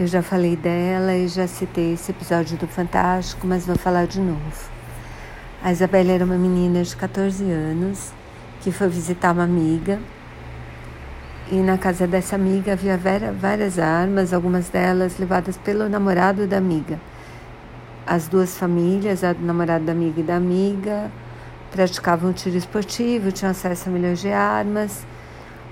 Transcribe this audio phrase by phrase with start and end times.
[0.00, 4.20] Eu já falei dela e já citei esse episódio do Fantástico, mas vou falar de
[4.20, 4.70] novo.
[5.60, 8.12] A Isabela era uma menina de 14 anos
[8.60, 9.98] que foi visitar uma amiga
[11.50, 17.00] e na casa dessa amiga havia várias armas, algumas delas levadas pelo namorado da amiga.
[18.06, 21.10] As duas famílias, a namorada da amiga e da amiga,
[21.72, 25.04] praticavam tiro esportivo, tinham acesso a milhões de armas.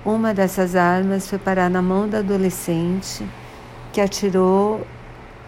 [0.03, 3.25] Uma dessas armas foi parar na mão da adolescente
[3.97, 4.85] que atirou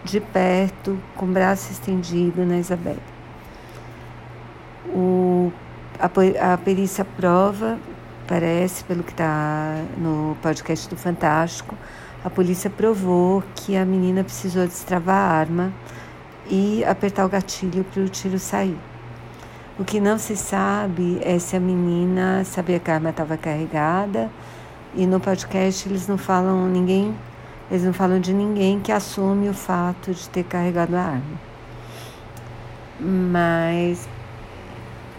[0.03, 2.97] de perto, com o braço estendido na Isabela.
[4.87, 5.51] O,
[5.99, 7.77] a, a perícia prova,
[8.27, 11.77] parece, pelo que está no podcast do Fantástico,
[12.25, 15.71] a polícia provou que a menina precisou destravar a arma
[16.49, 18.79] e apertar o gatilho para o tiro sair.
[19.77, 24.27] O que não se sabe é se a menina sabia que a arma estava carregada
[24.95, 27.13] e no podcast eles não falam ninguém
[27.69, 31.49] eles não falam de ninguém que assume o fato de ter carregado a arma.
[32.99, 34.09] Mas,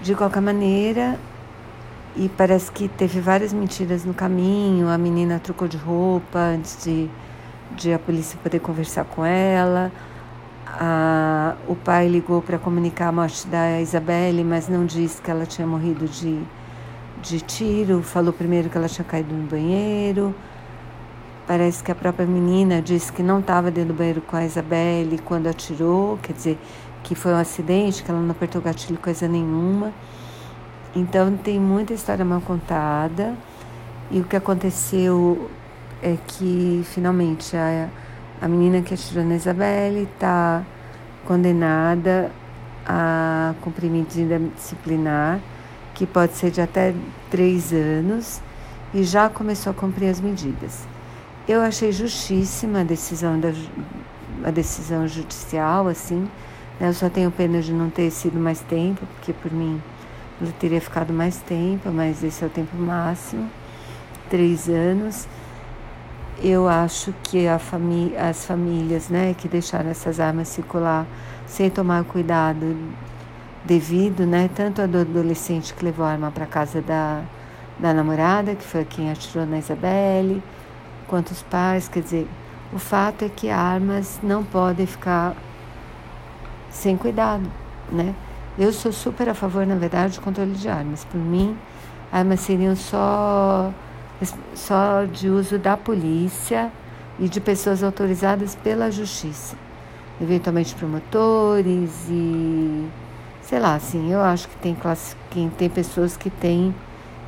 [0.03, 1.19] de qualquer maneira,
[2.17, 4.89] e parece que teve várias mentiras no caminho.
[4.89, 7.09] A menina trocou de roupa antes de,
[7.77, 9.93] de a polícia poder conversar com ela.
[10.67, 15.47] A, o pai ligou para comunicar a morte da Isabelle, mas não disse que ela
[15.47, 16.41] tinha morrido de,
[17.23, 18.03] de tiro.
[18.03, 20.35] Falou primeiro que ela tinha caído no banheiro.
[21.51, 25.19] Parece que a própria menina disse que não estava dentro do banheiro com a Isabelle
[25.19, 26.57] quando atirou, quer dizer,
[27.03, 29.93] que foi um acidente, que ela não apertou gatilho coisa nenhuma.
[30.95, 33.35] Então tem muita história mal contada.
[34.13, 35.51] E o que aconteceu
[36.01, 37.89] é que finalmente a,
[38.41, 40.63] a menina que atirou na Isabelle está
[41.27, 42.31] condenada
[42.87, 45.41] a cumprir medida disciplinar,
[45.95, 46.95] que pode ser de até
[47.29, 48.41] três anos,
[48.95, 50.87] e já começou a cumprir as medidas.
[51.51, 53.49] Eu achei justíssima a decisão, da,
[54.45, 56.29] a decisão judicial, assim.
[56.79, 56.91] Né?
[56.91, 59.83] Eu só tenho pena de não ter sido mais tempo, porque por mim
[60.41, 63.51] ela teria ficado mais tempo, mas esse é o tempo máximo,
[64.29, 65.27] três anos.
[66.41, 71.05] Eu acho que famí as famílias né, que deixaram essas armas circular
[71.49, 72.77] sem tomar cuidado
[73.65, 77.25] devido, né, tanto a do adolescente que levou a arma para casa da,
[77.77, 80.41] da namorada, que foi quem atirou na Isabelle,
[81.11, 82.29] quanto os pais, quer dizer,
[82.73, 85.35] o fato é que armas não podem ficar
[86.71, 87.51] sem cuidado,
[87.91, 88.15] né?
[88.57, 91.05] Eu sou super a favor, na verdade, do controle de armas.
[91.05, 91.59] Por mim,
[92.13, 93.73] armas seriam só,
[94.55, 96.71] só de uso da polícia
[97.19, 99.57] e de pessoas autorizadas pela justiça.
[100.21, 102.89] Eventualmente promotores e
[103.43, 106.73] sei lá, assim, eu acho que tem classe, que tem pessoas que têm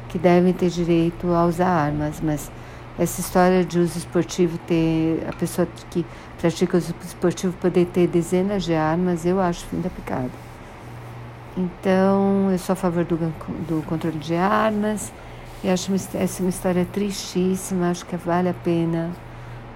[0.09, 2.53] que devem ter direito a usar armas, mas
[2.99, 6.05] essa história de uso esportivo ter a pessoa que
[6.39, 10.31] pratica uso esportivo poder ter dezenas de armas, eu acho fim da picada.
[11.57, 13.17] Então, eu sou a favor do,
[13.67, 15.13] do controle de armas
[15.63, 19.11] e acho essa uma história tristíssima, acho que vale a pena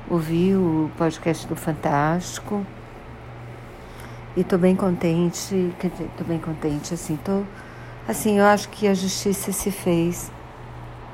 [0.09, 2.65] ouvir o podcast do Fantástico.
[4.37, 7.43] E estou bem contente, quer dizer, estou bem contente, assim, tô,
[8.06, 10.31] assim, eu acho que a justiça se fez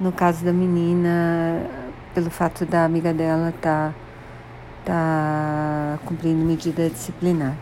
[0.01, 1.82] no caso da menina
[2.15, 3.93] pelo fato da amiga dela estar
[4.85, 7.57] tá, tá cumprindo medida disciplinar.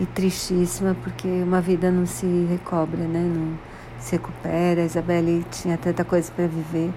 [0.00, 3.20] E tristíssima porque uma vida não se recobra, né?
[3.20, 3.58] Não
[3.98, 4.82] se recupera.
[4.82, 6.92] A Isabelle tinha tanta coisa para viver.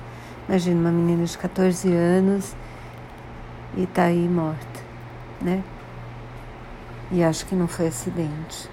[0.47, 2.55] Imagina uma menina de 14 anos
[3.75, 4.79] e tá aí morta,
[5.41, 5.63] né?
[7.11, 8.69] E acho que não foi acidente.